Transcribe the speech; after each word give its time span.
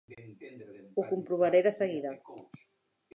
Ho 0.95 1.05
comprovaré 1.11 1.61
de 1.67 1.75
seguida. 1.81 2.15